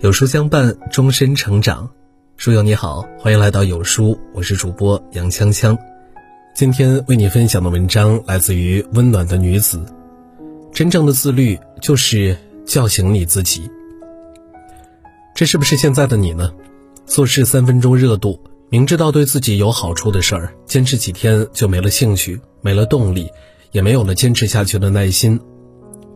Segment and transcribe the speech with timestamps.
[0.00, 1.88] 有书相伴，终身成长。
[2.36, 5.78] 书友你好，欢迎来到有书，我是主播杨锵锵。
[6.54, 9.86] 今天为你分享的文章来自于温暖的女子。
[10.72, 13.70] 真正的自律就是叫醒你自己。
[15.34, 16.52] 这是不是现在的你呢？
[17.06, 23.30] 做事三分钟热度，明知道对自己有好处的事儿，坚持几天就没了兴趣，没了动力，
[23.74, 25.40] 也没有了坚持下去的耐心。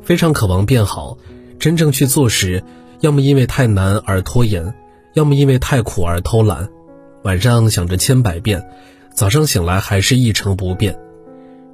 [0.01, 1.19] 非常渴望变好，
[1.59, 2.63] 真正去做时，
[3.01, 4.73] 要么因为太难而拖延，
[5.15, 6.69] 要么因为太苦而偷懒。
[7.25, 8.65] 晚上想着千百遍，
[9.13, 10.97] 早上醒来还是一成不变。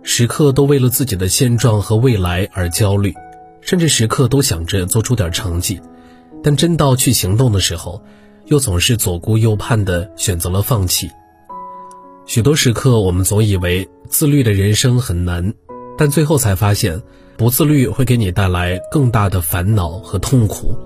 [0.02, 3.14] 时刻都为了自己的现状和未来而焦虑，
[3.60, 5.80] 甚至时刻都想着做出点成绩，
[6.42, 8.02] 但真到去行动的时候，
[8.46, 11.10] 又总是左顾右盼的选择了放弃。
[12.26, 15.52] 许多时刻，我们总以为自律的人生很难，
[15.96, 17.02] 但最后才发现，
[17.36, 20.76] 不自律会给你带来更大的烦恼和痛苦。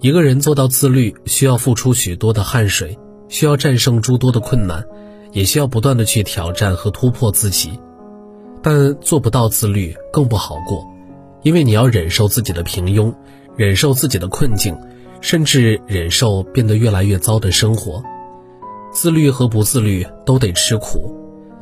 [0.00, 2.98] 一个人做到自律，需要付出许多的汗水，
[3.28, 4.84] 需要战胜诸多的困难，
[5.32, 7.78] 也需要不断的去挑战和突破自己。
[8.62, 10.86] 但做不到自律更不好过，
[11.42, 13.14] 因为你要忍受自己的平庸，
[13.56, 14.76] 忍受自己的困境，
[15.20, 18.02] 甚至忍受变得越来越糟的生活。
[18.92, 21.14] 自律和不自律都得吃苦，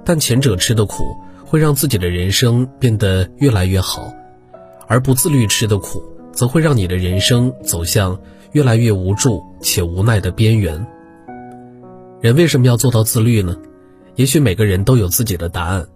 [0.04, 4.12] 但前者吃的苦会让自己的人生变得越来越好，
[4.88, 6.02] 而不自律吃的苦
[6.32, 8.20] 则会让你的人生走向
[8.52, 10.86] 越来越无助且无奈的边缘。
[12.20, 13.56] 人为什么要做到自律呢？
[14.16, 15.86] 也许每个人都有自己的答案。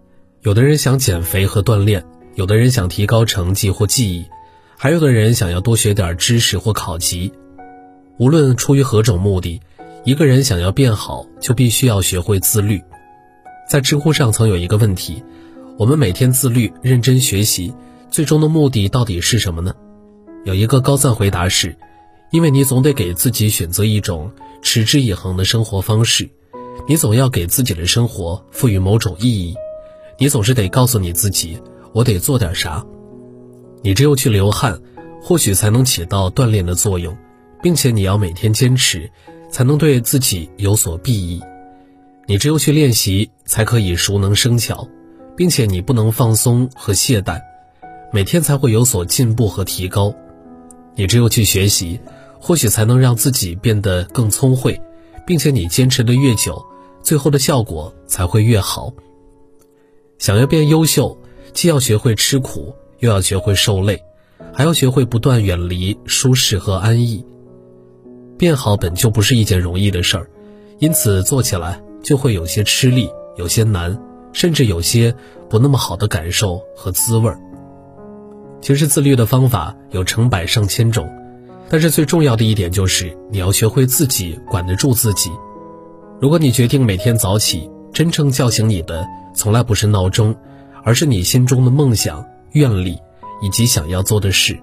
[0.42, 4.26] 有的人想减肥和锻炼，有的人想提高成绩或技艺，
[4.76, 7.32] 还有的人想要多学点知识或考级。
[8.18, 9.60] 无论出于何种目的，
[10.04, 12.82] 一个人想要变好，就必须要学会自律。
[13.68, 15.22] 在知乎上曾有一个问题：
[15.80, 17.72] 我们每天自律、认真学习，
[18.10, 19.74] 最终的目的到底是什么呢？
[20.44, 21.74] 有一个高赞回答是：
[22.30, 26.28] 因为你总得给自己选择一种持之以恒的生活方式，
[26.86, 29.54] 你总要给自己的生活赋予某种意义。
[30.18, 31.58] 你总是得告诉你自己，
[31.94, 32.84] 我得做点啥。
[33.80, 34.78] 你只有去流汗，
[35.22, 37.16] 或许才能起到锻炼的作用，
[37.62, 39.10] 并且你要每天坚持，
[39.50, 41.40] 才能对自己有所裨益。
[42.26, 44.86] 你只有去练习，才可以熟能生巧，
[45.40, 47.40] 并且你不能放松和懈怠，
[48.12, 50.14] 每天才会有所进步和提高。
[50.94, 51.98] 你只有去学习，
[52.38, 54.78] 或许才能让自己变得更聪慧，
[55.26, 56.62] 并且你坚持的越久，
[57.02, 58.92] 最后的效果才会越好。
[60.18, 61.16] 想要变优秀，
[61.54, 64.04] 既要学会吃苦，又要学会受累，
[64.52, 67.24] 还要学会不断远离舒适和安逸。
[68.36, 70.28] 变好本就不是一件容易的事儿，
[70.80, 73.08] 因此做起来就会有些吃力，
[73.38, 73.98] 有些难，
[74.32, 75.14] 甚至有些
[75.48, 77.38] 不那么好的感受和滋味儿。
[78.60, 81.08] 其实自律的方法有成百上千种，
[81.68, 85.30] 但是最重要的一点就是你要学会自己管得住自己。
[86.20, 89.06] 如果你决定每天早起，真正叫醒你的。
[89.32, 90.34] 从来不是闹钟，
[90.82, 92.98] 而是你心中的梦想、愿力
[93.40, 94.58] 以及想要做的事。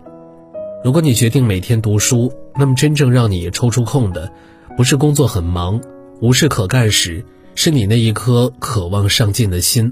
[0.84, 4.32] 如果你决定每天读书，那么真正让你抽出空的，
[4.76, 5.82] 不是工作很忙、
[6.20, 7.26] 无事可干时，
[7.60, 9.92] 是你那一颗渴望上进的心。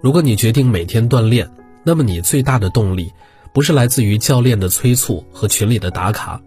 [0.00, 1.50] 如果你决定每天锻炼，
[1.82, 3.10] 那么你最大的动力，
[3.52, 6.40] 不是来自于教练的催促和群里的打卡，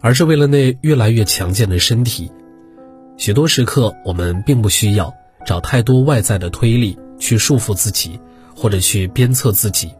[0.00, 2.32] 而是为了那越来越强健的身体。
[3.16, 5.14] 许多时刻，我们并不需要。
[5.46, 8.18] 找太多外在的推力去束缚自己，
[8.56, 9.92] 或者去鞭策自己。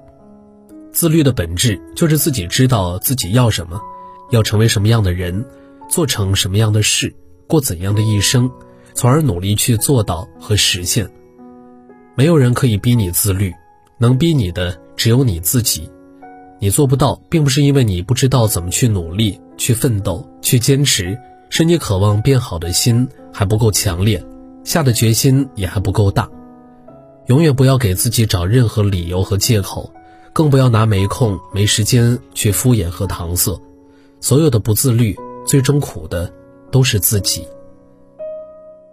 [0.92, 3.80] 自律的本质就是自己知道自己要什么，
[4.30, 5.44] 要成为什么样的人，
[5.88, 7.14] 做成什么样的事，
[7.46, 8.50] 过怎样的一生，
[8.94, 11.08] 从而努力去做到和实现。
[12.14, 13.52] 没有人可以逼你自律，
[13.98, 15.90] 能逼你的只有你自己。
[16.60, 21.18] 你做不到，并不是因为你不知道怎么去努力、去奋斗、去坚持，
[21.50, 24.22] 是你渴望变好的心还不够强烈。
[24.62, 26.30] 下的决心也还不够大，
[27.26, 29.92] 永远不要给自己找任何理由和借口，
[30.32, 33.60] 更不要拿没空、没时间去敷衍和搪塞。
[34.20, 36.32] 所有的不自律，最终苦的
[36.70, 37.44] 都是自己。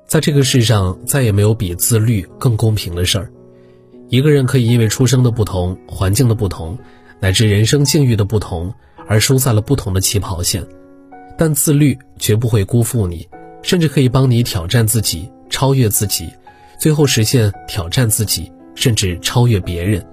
[0.10, 3.32] 在这个世上，再也没有比自律更公平的事儿。
[4.08, 6.76] 一个人可以因为出生的不同、环境的不同，
[7.20, 8.74] 乃至人生境遇的不同，
[9.08, 10.66] 而输在了不同的起跑线，
[11.38, 13.30] 但自律绝不会辜负你，
[13.62, 15.30] 甚至可以帮你挑战自己。
[15.48, 16.28] 超越自己，
[16.80, 20.04] 最后实现挑战自己，甚至超越别人。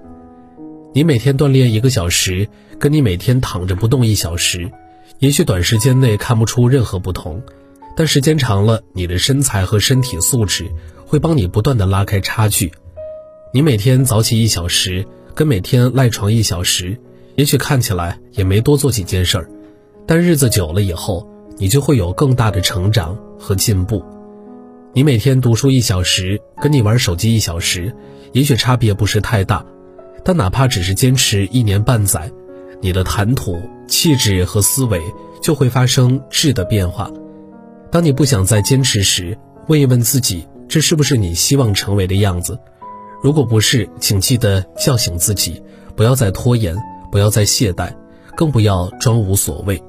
[0.93, 2.47] 你每天锻炼一个小时，
[2.77, 4.69] 跟你每天躺着不动一小时，
[5.17, 7.41] 也许短时间内看不出任何不同，
[7.97, 10.71] 但时间长了，你的身材和身体素质
[11.03, 12.71] 会帮你不断的拉开差距。
[13.51, 15.03] 你每天早起一小时，
[15.33, 16.95] 跟每天赖床一小时，
[17.33, 19.49] 也许看起来也没多做几件事儿，
[20.05, 21.27] 但日子久了以后，
[21.57, 24.05] 你就会有更大的成长和进步。
[24.93, 27.91] 你每天读书一小时，跟你玩手机一小时，
[28.31, 29.65] 也许差别不是太大，
[30.23, 32.31] 但哪怕只是坚持一年半载，
[32.79, 35.01] 你的谈吐、气质和思维
[35.41, 37.11] 就会发生质的变化。
[37.91, 39.37] 当你不想再坚持时，
[39.67, 42.59] 问一问自己，这是不是你希望成为的样子？
[43.23, 45.61] 如果不是，请记得叫醒自己，
[45.95, 46.75] 不要再拖延，
[47.11, 47.93] 不要再懈怠，
[48.35, 49.81] 更不要装无所谓。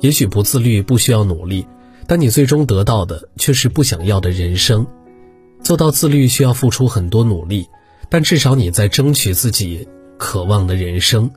[0.00, 1.66] 也许不自律不需要努力，
[2.06, 4.86] 但你最终得到的却是不想要的人生。
[5.62, 7.68] 做到自律需要付出很多努力，
[8.08, 9.86] 但至少你在争取自己
[10.18, 11.30] 渴望的人生。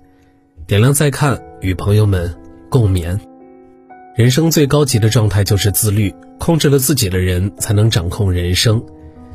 [0.66, 2.36] 点亮再看，与朋友们
[2.70, 3.20] 共勉。
[4.16, 8.82] 人生最高级的状态就是自律，控制了自己的人才能掌控人生。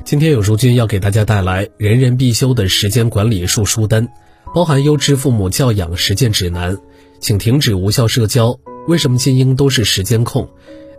[0.07, 4.09] 今天有书君要给大家带来人人必修的时间管理术书单，
[4.55, 6.79] 包含优质父母教养实践指南，
[7.21, 10.49] 请停止无效社交，为什么精英都是时间控，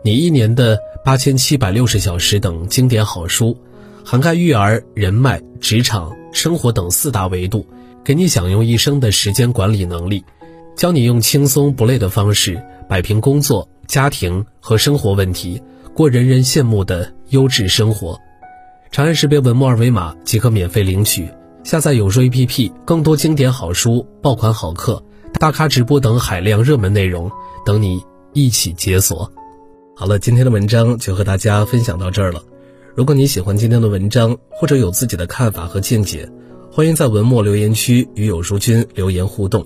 [0.03, 3.57] 你一年的八千七百六十小时等经典好书，
[4.05, 7.65] 涵盖育儿、人脉、职场、生活等四大维度，
[8.03, 10.23] 给你享用一生的时间管理能力，
[10.75, 12.61] 教你用轻松不累的方式
[12.91, 18.19] 摆平工作、家庭和生活问题，过人人羡慕的优质生活。
[18.91, 21.29] 长按识别文末二维码即可免费领取。
[21.63, 25.01] 下载有书 APP，更多经典好书、爆款好课、
[25.39, 27.31] 大咖直播等海量热门内容
[27.65, 28.03] 等你
[28.33, 29.31] 一起解锁。
[29.95, 32.43] 好了，今天的文章就和大家分享到这儿了。
[32.93, 36.29] 如果你喜欢今天的文章，或者有自己的看法和见解，
[36.69, 39.65] 欢迎在文末留言区与有书君留言互动。